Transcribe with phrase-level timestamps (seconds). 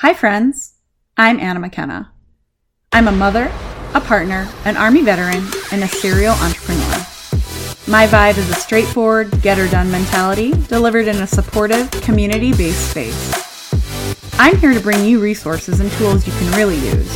[0.00, 0.74] Hi, friends.
[1.16, 2.12] I'm Anna McKenna.
[2.92, 3.50] I'm a mother,
[3.94, 7.04] a partner, an Army veteran, and a serial entrepreneur.
[7.88, 12.92] My vibe is a straightforward, get her done mentality delivered in a supportive, community based
[12.92, 14.32] space.
[14.34, 17.12] I'm here to bring you resources and tools you can really use,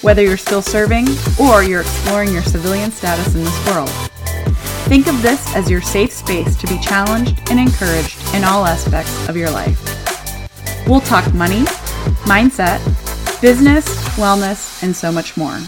[0.00, 1.08] whether you're still serving
[1.38, 3.90] or you're exploring your civilian status in this world.
[4.88, 9.28] Think of this as your safe space to be challenged and encouraged in all aspects
[9.28, 9.78] of your life.
[10.88, 11.66] We'll talk money
[12.24, 12.80] mindset,
[13.40, 15.58] business, wellness, and so much more.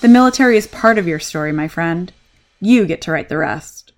[0.00, 2.12] The military is part of your story, my friend.
[2.60, 3.92] You get to write the rest.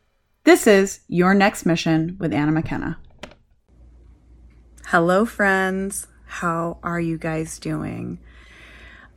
[0.44, 2.98] This is Your Next Mission with Anna McKenna.
[4.86, 6.08] Hello, friends.
[6.26, 8.18] How are you guys doing?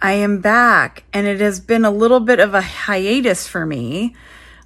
[0.01, 4.15] I am back, and it has been a little bit of a hiatus for me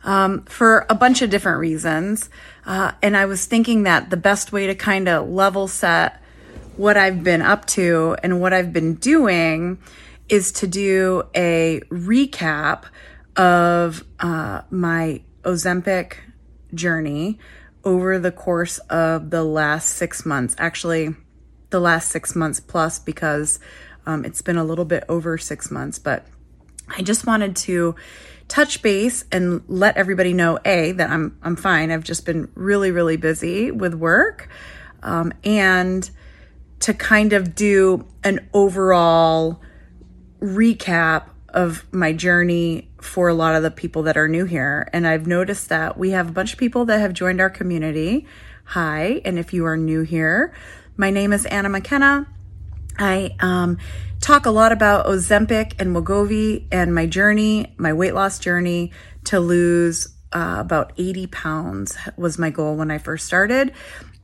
[0.04, 2.30] um, for a bunch of different reasons.
[2.66, 6.22] Uh, and I was thinking that the best way to kind of level set
[6.80, 9.80] what I've been up to and what I've been doing
[10.30, 12.86] is to do a recap
[13.36, 16.14] of uh, my Ozempic
[16.74, 17.38] journey
[17.84, 20.56] over the course of the last six months.
[20.58, 21.18] Actually,
[21.70, 23.60] the last six months plus because
[24.06, 26.26] um, it's been a little bit over six months, but
[26.88, 27.96] I just wanted to
[28.48, 31.92] touch base and let everybody know a that I'm I'm fine.
[31.92, 34.48] I've just been really really busy with work,
[35.04, 36.10] um, and
[36.80, 39.62] to kind of do an overall
[40.40, 44.88] recap of my journey for a lot of the people that are new here.
[44.94, 48.28] And I've noticed that we have a bunch of people that have joined our community.
[48.66, 50.54] Hi, and if you are new here,
[50.96, 52.28] my name is Anna McKenna.
[52.98, 53.78] I um,
[54.22, 58.92] talk a lot about Ozempic and Wegovy and my journey, my weight loss journey
[59.26, 63.74] to lose uh, about 80 pounds was my goal when I first started.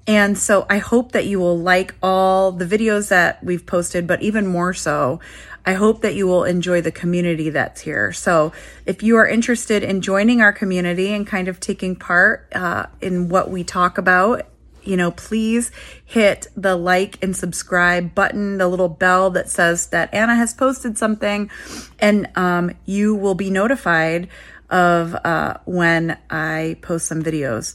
[0.08, 4.22] And so I hope that you will like all the videos that we've posted, but
[4.22, 5.20] even more so,
[5.66, 8.14] I hope that you will enjoy the community that's here.
[8.14, 8.54] So
[8.86, 13.30] if you are interested in joining our community and kind of taking part uh, in
[13.30, 14.46] what we talk about,
[14.84, 15.72] you know, please
[16.06, 21.00] hit the like and subscribe button, the little bell that says that Anna has posted
[21.00, 21.50] something,
[21.98, 24.30] and um, you will be notified
[24.70, 27.74] of uh, when I post some videos.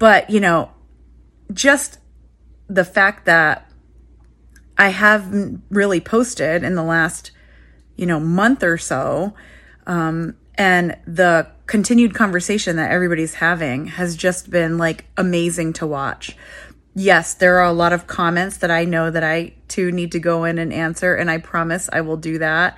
[0.00, 0.72] But, you know,
[1.52, 1.98] just
[2.68, 3.70] the fact that
[4.76, 7.30] I haven't really posted in the last,
[7.96, 9.34] you know, month or so,
[9.86, 16.36] um, and the continued conversation that everybody's having has just been like amazing to watch.
[16.94, 20.18] Yes, there are a lot of comments that I know that I too need to
[20.18, 22.76] go in and answer, and I promise I will do that.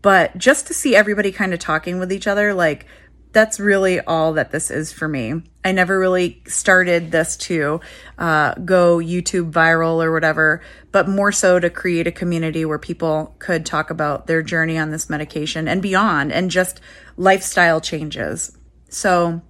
[0.00, 2.86] But just to see everybody kind of talking with each other, like
[3.32, 5.42] that's really all that this is for me.
[5.64, 7.80] I never really started this to
[8.16, 10.62] uh, go YouTube viral or whatever,
[10.92, 14.90] but more so to create a community where people could talk about their journey on
[14.90, 16.80] this medication and beyond and just
[17.16, 18.56] lifestyle changes.
[18.88, 19.42] So,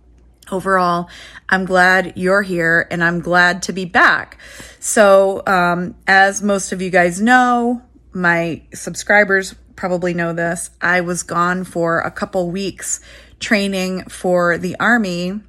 [0.50, 1.08] overall,
[1.48, 4.38] I'm glad you're here and I'm glad to be back.
[4.80, 11.22] So, um, as most of you guys know, my subscribers probably know this, I was
[11.22, 13.00] gone for a couple weeks
[13.40, 15.40] training for the Army.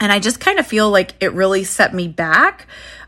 [0.00, 2.66] And I just kind of feel like it really set me back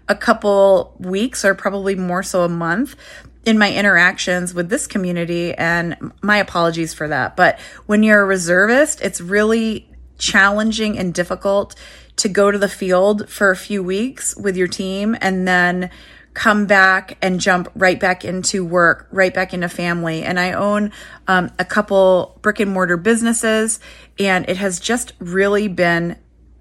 [0.08, 2.96] a couple weeks or probably more so a month
[3.44, 5.54] in my interactions with this community.
[5.54, 7.36] And my apologies for that.
[7.36, 9.88] But when you're a reservist, it's really
[10.18, 11.74] challenging and difficult
[12.16, 15.90] to go to the field for a few weeks with your team and then
[16.38, 20.22] come back and jump right back into work, right back into family.
[20.22, 20.92] And I own
[21.26, 23.80] um, a couple brick and mortar businesses,
[24.20, 26.16] and it has just really been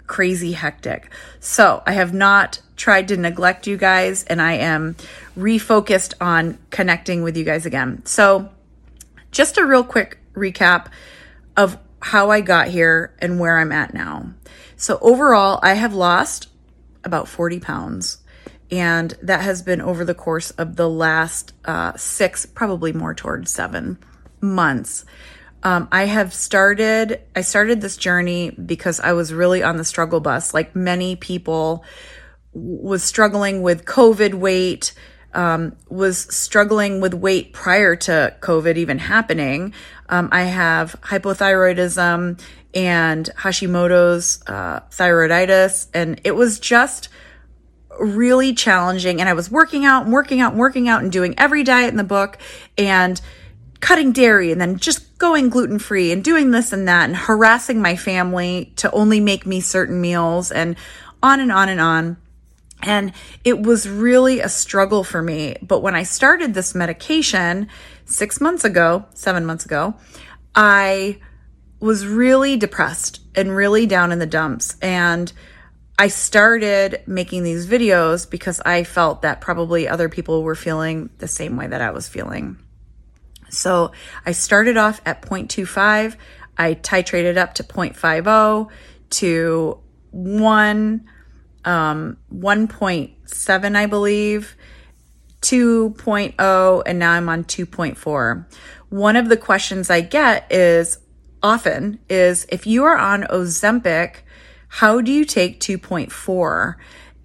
[0.08, 1.12] crazy hectic.
[1.40, 4.96] So I have not tried to neglect you guys, and I am
[5.38, 8.04] refocused on connecting with you guys again.
[8.04, 8.50] So,
[9.32, 10.88] just a real quick recap
[11.56, 14.34] of how I got here and where I'm at now.
[14.76, 16.48] So, overall, I have lost
[17.04, 18.18] about 40 pounds
[18.72, 23.52] and that has been over the course of the last uh, six, probably more towards
[23.52, 23.98] seven
[24.42, 25.06] months.
[25.64, 30.20] Um, I have started, I started this journey because I was really on the struggle
[30.20, 31.84] bus, like many people,
[32.54, 34.94] was struggling with COVID weight,
[35.34, 39.74] um, was struggling with weight prior to COVID even happening.
[40.10, 42.40] Um, I have hypothyroidism
[42.74, 47.10] and Hashimoto's uh, thyroiditis, and it was just
[48.00, 49.20] really challenging.
[49.20, 51.90] And I was working out and working out and working out and doing every diet
[51.90, 52.38] in the book
[52.78, 53.20] and
[53.80, 57.82] cutting dairy and then just going gluten free and doing this and that and harassing
[57.82, 60.76] my family to only make me certain meals and
[61.22, 62.18] on and on and on.
[62.84, 63.12] And
[63.44, 65.56] it was really a struggle for me.
[65.62, 67.70] But when I started this medication
[68.06, 69.96] six months ago, seven months ago,
[70.56, 71.20] I
[71.80, 74.76] was really depressed and really down in the dumps.
[74.82, 75.32] And
[76.00, 81.28] I started making these videos because I felt that probably other people were feeling the
[81.28, 82.58] same way that I was feeling.
[83.50, 83.92] So
[84.26, 86.16] I started off at 0.25.
[86.58, 88.70] I titrated up to 0.50
[89.10, 89.80] to
[90.12, 91.10] 1,
[91.66, 94.56] um, 1.7, I believe,
[95.42, 98.46] 2.0, and now I'm on 2.4.
[98.90, 101.00] One of the questions I get is
[101.42, 104.18] often is if you are on Ozempic,
[104.78, 106.76] how do you take 2.4?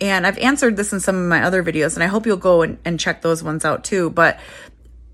[0.01, 2.63] And I've answered this in some of my other videos, and I hope you'll go
[2.63, 4.09] and, and check those ones out too.
[4.09, 4.41] But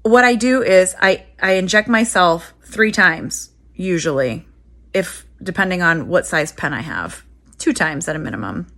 [0.03, 4.47] what I do is I, I inject myself three times, usually,
[4.95, 7.25] if depending on what size pen I have,
[7.59, 8.69] two times at a minimum.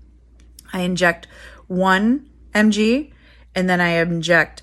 [0.72, 1.26] I inject
[1.66, 3.12] one mg
[3.54, 4.62] and then I inject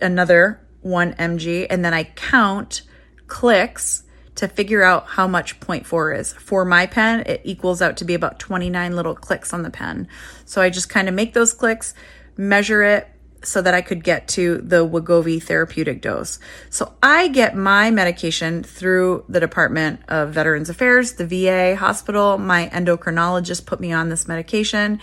[0.00, 2.82] another one mg and then I count
[3.28, 4.02] clicks
[4.34, 6.32] to figure out how much 0.4 is.
[6.32, 10.08] For my pen, it equals out to be about 29 little clicks on the pen.
[10.44, 11.94] So I just kind of make those clicks,
[12.36, 13.08] measure it
[13.44, 16.38] so that I could get to the Wegovy therapeutic dose.
[16.70, 22.38] So I get my medication through the Department of Veterans Affairs, the VA hospital.
[22.38, 25.00] My endocrinologist put me on this medication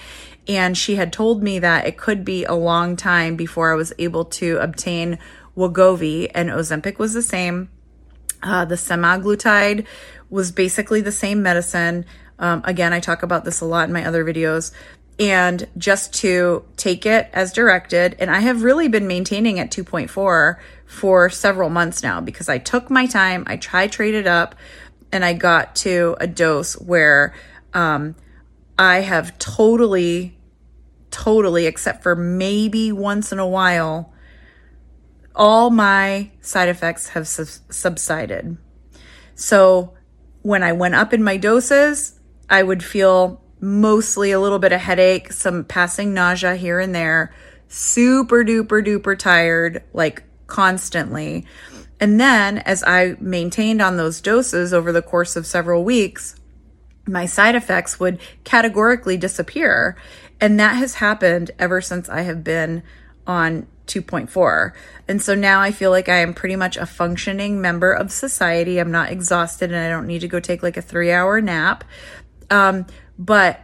[0.47, 3.93] and she had told me that it could be a long time before I was
[3.99, 5.19] able to obtain
[5.55, 7.69] Wegovy and Ozempic was the same.
[8.41, 9.85] Uh, the semaglutide
[10.29, 12.05] was basically the same medicine.
[12.37, 14.71] Um, again, I talk about this a lot in my other videos.
[15.19, 20.55] And just to take it as directed, and I have really been maintaining at 2.4
[20.85, 24.55] for several months now because I took my time, I titrated up,
[25.11, 27.33] and I got to a dose where
[27.73, 28.15] um,
[28.77, 30.37] I have totally,
[31.11, 34.13] totally, except for maybe once in a while,
[35.35, 38.57] all my side effects have subsided.
[39.35, 39.93] So
[40.41, 44.81] when I went up in my doses, I would feel mostly a little bit of
[44.81, 47.33] headache, some passing nausea here and there,
[47.67, 51.45] super duper duper tired, like constantly.
[51.99, 56.35] And then as I maintained on those doses over the course of several weeks,
[57.05, 59.97] my side effects would categorically disappear.
[60.39, 62.83] And that has happened ever since I have been
[63.27, 64.71] on 2.4.
[65.07, 68.79] And so now I feel like I am pretty much a functioning member of society.
[68.79, 71.83] I'm not exhausted and I don't need to go take like a three hour nap.
[72.49, 72.85] Um,
[73.17, 73.61] but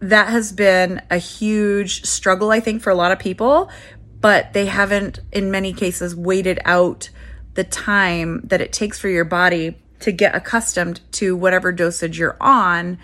[0.00, 3.70] that has been a huge struggle, I think, for a lot of people.
[4.20, 7.10] But they haven't, in many cases, waited out
[7.54, 12.36] the time that it takes for your body to get accustomed to whatever dosage you're
[12.40, 12.98] on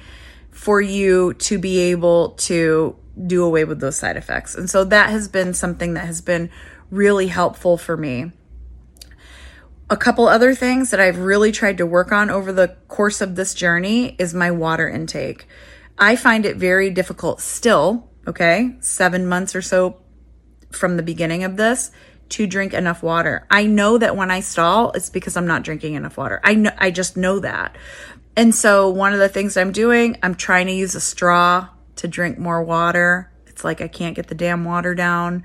[0.51, 4.55] for you to be able to do away with those side effects.
[4.55, 6.51] And so that has been something that has been
[6.91, 8.33] really helpful for me.
[9.91, 13.37] A couple other things that I've really tried to work on over the course of
[13.37, 15.47] this journey is my water intake.
[15.99, 20.01] I find it very difficult still, okay, seven months or so
[20.71, 21.91] from the beginning of this
[22.31, 23.47] to drink enough water.
[23.51, 26.41] I know that when I stall, it's because I'm not drinking enough water.
[26.45, 27.75] I know, I just know that.
[28.37, 31.69] And so one of the things I'm doing, I'm trying to use a straw
[31.99, 33.31] to drink more water.
[33.47, 35.45] It's like I can't get the damn water down.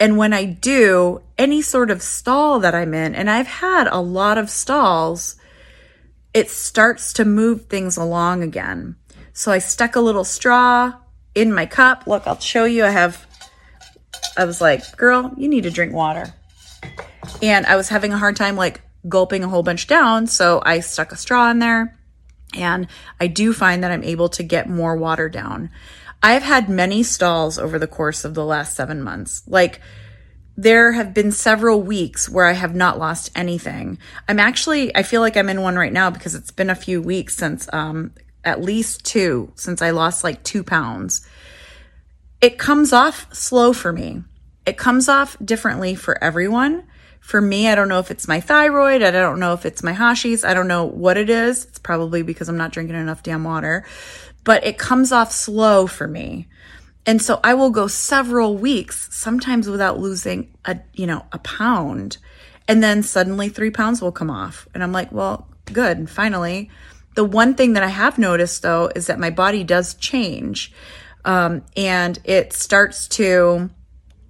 [0.00, 4.00] And when I do, any sort of stall that I'm in, and I've had a
[4.00, 5.36] lot of stalls,
[6.34, 8.96] it starts to move things along again.
[9.32, 10.94] So I stuck a little straw
[11.34, 12.06] in my cup.
[12.06, 12.84] Look, I'll show you.
[12.84, 13.26] I have,
[14.36, 16.34] I was like, girl, you need to drink water.
[17.40, 20.26] And I was having a hard time like gulping a whole bunch down.
[20.26, 21.96] So I stuck a straw in there
[22.54, 22.86] and
[23.20, 25.70] I do find that I'm able to get more water down.
[26.22, 29.42] I've had many stalls over the course of the last seven months.
[29.46, 29.80] Like,
[30.56, 33.98] there have been several weeks where I have not lost anything.
[34.28, 37.00] I'm actually, I feel like I'm in one right now because it's been a few
[37.00, 38.12] weeks since, um,
[38.44, 41.26] at least two, since I lost like two pounds.
[42.40, 44.24] It comes off slow for me.
[44.66, 46.84] It comes off differently for everyone.
[47.22, 49.00] For me, I don't know if it's my thyroid.
[49.00, 50.46] I don't know if it's my Hashis.
[50.46, 51.64] I don't know what it is.
[51.64, 53.86] It's probably because I'm not drinking enough damn water,
[54.42, 56.48] but it comes off slow for me.
[57.06, 62.18] And so I will go several weeks, sometimes without losing a, you know, a pound.
[62.66, 64.68] And then suddenly three pounds will come off.
[64.74, 65.98] And I'm like, well, good.
[65.98, 66.70] And finally.
[67.14, 70.72] The one thing that I have noticed though is that my body does change.
[71.24, 73.70] Um, and it starts to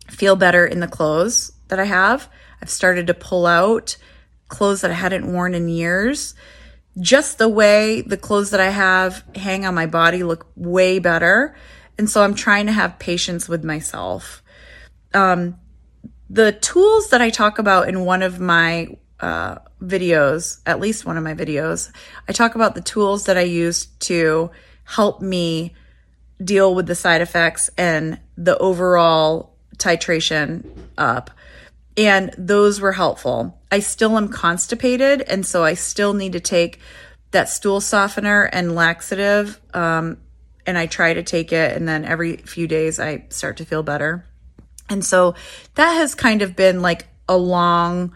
[0.08, 2.28] feel better in the clothes that I have.
[2.62, 3.96] I've started to pull out
[4.46, 6.34] clothes that I hadn't worn in years.
[7.00, 11.56] Just the way the clothes that I have hang on my body look way better.
[11.98, 14.42] And so I'm trying to have patience with myself.
[15.12, 15.58] Um,
[16.30, 21.16] the tools that I talk about in one of my uh, videos, at least one
[21.16, 21.90] of my videos,
[22.28, 24.50] I talk about the tools that I use to
[24.84, 25.74] help me
[26.42, 30.64] deal with the side effects and the overall titration
[30.96, 31.30] up.
[31.96, 33.60] And those were helpful.
[33.70, 36.80] I still am constipated, and so I still need to take
[37.32, 39.60] that stool softener and laxative.
[39.74, 40.18] Um,
[40.66, 43.82] and I try to take it, and then every few days I start to feel
[43.82, 44.24] better.
[44.88, 45.34] And so
[45.74, 48.12] that has kind of been like a long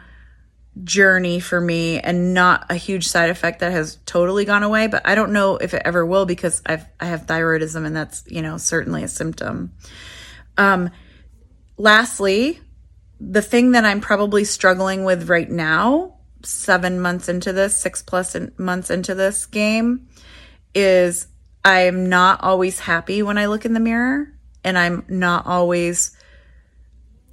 [0.85, 5.07] journey for me and not a huge side effect that has totally gone away, but
[5.07, 8.43] I don't know if it ever will because I've I have thyroidism and that's, you
[8.43, 9.73] know, certainly a symptom.
[10.59, 10.91] Um
[11.79, 12.61] lastly,
[13.21, 18.37] the thing that I'm probably struggling with right now, 7 months into this, 6 plus
[18.59, 20.09] months into this game
[20.75, 21.27] is
[21.65, 24.29] I'm not always happy when I look in the mirror
[24.63, 26.17] and I'm not always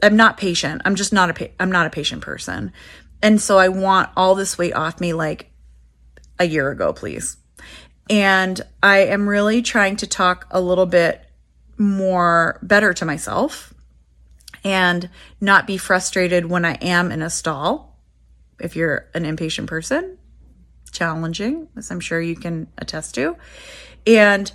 [0.02, 0.82] I'm not patient.
[0.86, 2.74] I'm just not a I'm not a patient person.
[3.22, 5.52] And so I want all this weight off me like
[6.40, 7.38] a year ago, please.
[8.10, 11.24] And I am really trying to talk a little bit
[11.78, 13.73] more better to myself
[14.64, 15.10] and
[15.42, 17.98] not be frustrated when I am in a stall.
[18.60, 20.18] If you're an impatient person,
[20.92, 23.36] challenging, as I'm sure you can attest to.
[24.06, 24.52] And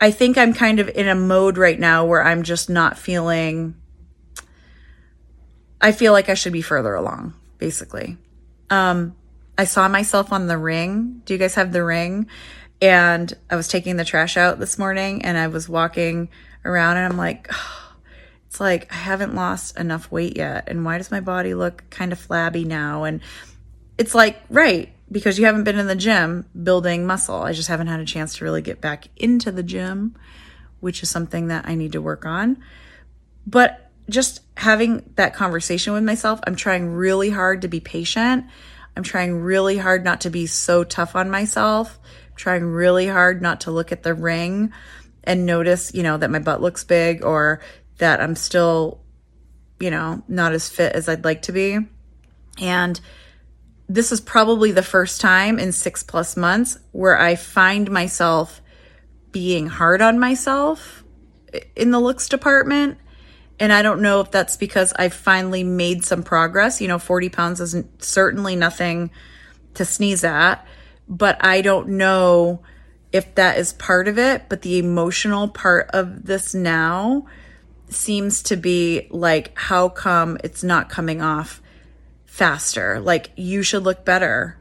[0.00, 3.74] I think I'm kind of in a mode right now where I'm just not feeling
[5.80, 8.16] I feel like I should be further along, basically.
[8.70, 9.14] Um,
[9.58, 11.22] I saw myself on the ring.
[11.24, 12.28] Do you guys have the ring?
[12.80, 16.28] And I was taking the trash out this morning and I was walking
[16.64, 17.85] around and I'm like, oh,
[18.46, 20.64] it's like I haven't lost enough weight yet.
[20.68, 23.04] And why does my body look kind of flabby now?
[23.04, 23.20] And
[23.98, 27.42] it's like, right, because you haven't been in the gym building muscle.
[27.42, 30.16] I just haven't had a chance to really get back into the gym,
[30.80, 32.62] which is something that I need to work on.
[33.46, 38.46] But just having that conversation with myself, I'm trying really hard to be patient.
[38.96, 41.98] I'm trying really hard not to be so tough on myself.
[42.30, 44.72] I'm trying really hard not to look at the ring
[45.24, 47.60] and notice, you know, that my butt looks big or
[47.98, 49.00] that I'm still,
[49.80, 51.78] you know, not as fit as I'd like to be.
[52.60, 53.00] And
[53.88, 58.60] this is probably the first time in six plus months where I find myself
[59.32, 61.04] being hard on myself
[61.74, 62.98] in the looks department
[63.58, 66.80] and I don't know if that's because I finally made some progress.
[66.80, 69.10] You know, 40 pounds isn't certainly nothing
[69.74, 70.66] to sneeze at,
[71.08, 72.62] but I don't know
[73.12, 74.48] if that is part of it.
[74.48, 77.26] But the emotional part of this now
[77.88, 81.60] seems to be like, how come it's not coming off
[82.24, 83.00] faster?
[83.00, 84.56] Like, you should look better.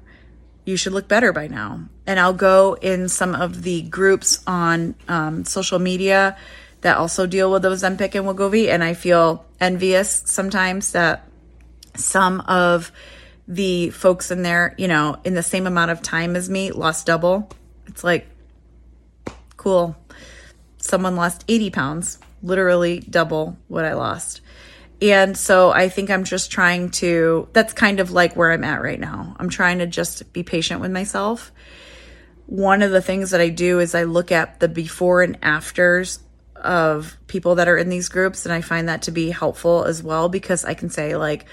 [0.66, 1.82] You should look better by now.
[2.08, 6.38] And I'll go in some of the groups on um, social media
[6.82, 11.28] that also deal with Ozempic and Wegovy, and I feel envious sometimes that
[11.96, 12.92] some of
[13.48, 17.06] the folks in there, you know, in the same amount of time as me, lost
[17.06, 17.50] double.
[17.88, 18.28] It's like,
[19.58, 19.96] cool.
[20.78, 24.42] Someone lost 80 pounds, literally double what I lost.
[25.02, 28.82] And so I think I'm just trying to, that's kind of like where I'm at
[28.82, 29.36] right now.
[29.40, 31.52] I'm trying to just be patient with myself.
[32.46, 36.20] One of the things that I do is I look at the before and afters
[36.56, 40.02] of people that are in these groups and I find that to be helpful as
[40.02, 41.46] well because I can say like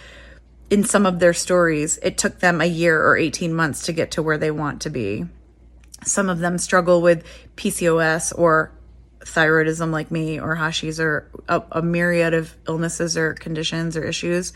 [0.70, 4.12] in some of their stories it took them a year or 18 months to get
[4.12, 5.26] to where they want to be.
[6.04, 7.24] Some of them struggle with
[7.56, 8.72] PCOS or
[9.24, 14.52] thyroidism like me or Hashis or a, a myriad of illnesses or conditions or issues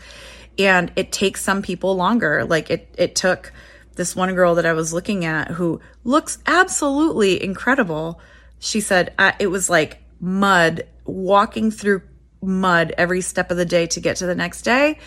[0.59, 2.45] and it takes some people longer.
[2.45, 3.53] Like it it took
[3.95, 8.19] this one girl that I was looking at who looks absolutely incredible.
[8.59, 12.03] She said it was like mud, walking through
[12.41, 14.99] mud every step of the day to get to the next day,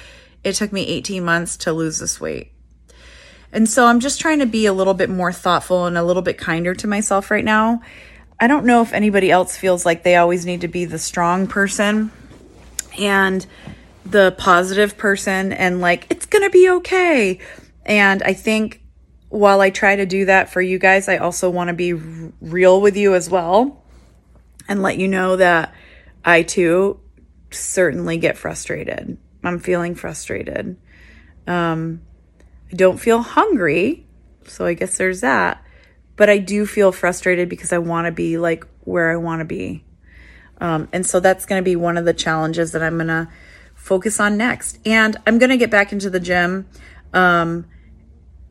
[0.42, 2.52] it took me 18 months to lose this weight.
[3.52, 6.22] And so I'm just trying to be a little bit more thoughtful and a little
[6.22, 7.82] bit kinder to myself right now.
[8.40, 11.46] I don't know if anybody else feels like they always need to be the strong
[11.46, 12.10] person
[12.98, 13.46] and
[14.06, 17.38] the positive person and like, it's going to be okay.
[17.84, 18.82] And I think
[19.28, 22.80] while I try to do that for you guys, I also want to be real
[22.80, 23.84] with you as well
[24.68, 25.74] and let you know that
[26.24, 26.98] I too
[27.50, 29.18] certainly get frustrated.
[29.44, 30.76] I'm feeling frustrated.
[31.46, 32.00] Um,
[32.72, 34.06] I don't feel hungry,
[34.46, 35.62] so I guess there's that.
[36.20, 39.46] But I do feel frustrated because I want to be like where I want to
[39.46, 39.82] be.
[40.60, 43.28] Um, and so that's going to be one of the challenges that I'm going to
[43.74, 44.78] focus on next.
[44.84, 46.66] And I'm going to get back into the gym
[47.14, 47.64] um,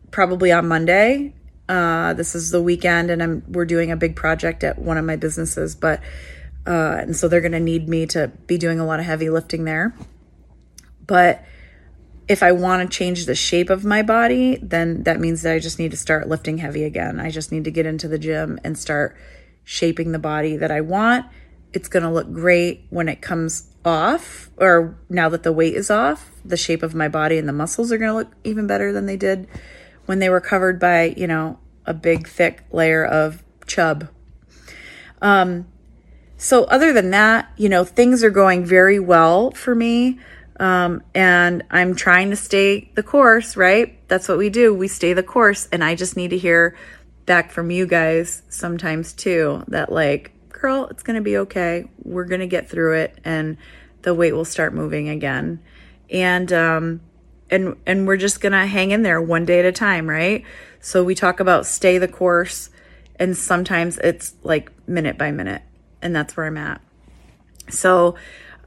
[0.10, 1.36] probably on Monday.
[1.68, 5.06] Uh, this is the weekend, and I'm we're doing a big project at one of
[5.06, 5.76] my businesses.
[5.76, 6.02] But
[6.66, 9.30] Uh, and so they're going to need me to be doing a lot of heavy
[9.30, 9.94] lifting there.
[11.08, 11.44] But
[12.29, 15.59] if I want to change the shape of my body, then that means that I
[15.59, 17.19] just need to start lifting heavy again.
[17.19, 19.17] I just need to get into the gym and start
[19.63, 21.25] shaping the body that I want.
[21.74, 25.89] It's going to look great when it comes off, or now that the weight is
[25.89, 28.93] off, the shape of my body and the muscles are going to look even better
[28.93, 29.48] than they did
[30.05, 31.57] when they were covered by, you know,
[31.88, 34.07] a big thick layer of chub.
[35.19, 35.67] Um,
[36.38, 40.19] so other than that, you know, things are going very well for me.
[40.60, 43.98] Um, and I'm trying to stay the course, right?
[44.10, 44.74] That's what we do.
[44.74, 45.68] We stay the course.
[45.72, 46.78] And I just need to hear
[47.25, 51.89] back from you guys sometimes too that, like, girl, it's going to be okay.
[52.04, 53.58] We're going to get through it and
[54.01, 55.62] the weight will start moving again.
[56.10, 57.01] And, um,
[57.50, 60.44] and, and we're just going to hang in there one day at a time, right?
[60.82, 62.70] So we talk about stay the course
[63.18, 65.62] and sometimes it's like minute by minute.
[66.01, 66.82] And that's where I'm at.
[67.70, 68.16] So,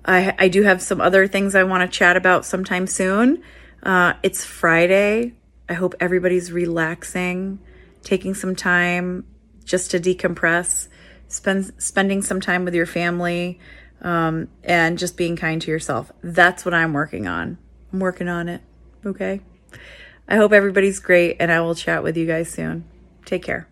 [0.04, 3.42] I, I do have some other things I want to chat about sometime soon.
[3.82, 5.34] Uh, it's Friday.
[5.68, 7.58] I hope everybody's relaxing,
[8.02, 9.24] taking some time
[9.64, 10.88] just to decompress,
[11.28, 13.60] spend spending some time with your family,
[14.00, 16.10] um, and just being kind to yourself.
[16.22, 17.58] That's what I'm working on.
[17.92, 18.60] I'm working on it.
[19.06, 19.40] Okay.
[20.28, 22.84] I hope everybody's great, and I will chat with you guys soon.
[23.24, 23.68] Take care.